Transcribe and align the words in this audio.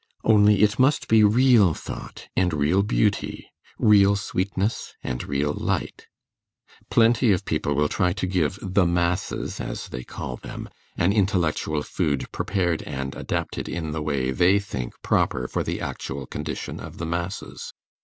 Only 0.23 0.63
it 0.63 0.79
must 0.79 1.07
be 1.07 1.23
real 1.23 1.75
thought 1.75 2.27
and 2.35 2.51
real 2.55 2.81
beauty; 2.81 3.51
real 3.77 4.15
sweetness 4.15 4.95
and 5.03 5.23
real 5.27 5.53
light. 5.53 6.07
Plenty 6.89 7.31
of 7.31 7.45
people 7.45 7.75
will 7.75 7.87
try 7.87 8.11
to 8.11 8.25
give 8.25 8.57
the 8.63 8.87
masses, 8.87 9.59
as 9.61 9.89
they 9.89 10.03
call 10.03 10.37
them, 10.37 10.69
an 10.97 11.13
intellectual 11.13 11.83
food 11.83 12.25
prepared 12.31 12.81
and 12.81 13.13
adapted 13.15 13.69
in 13.69 13.91
the 13.91 14.01
way 14.01 14.31
they 14.31 14.57
think 14.57 14.99
proper 15.03 15.47
for 15.47 15.61
the 15.61 15.79
actual 15.79 16.25
condition 16.25 16.79
of 16.79 16.97
the 16.97 17.05
masses. 17.05 17.71